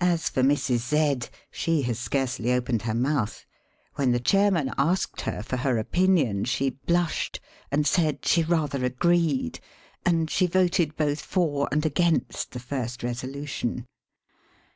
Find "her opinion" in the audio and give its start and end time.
5.56-6.44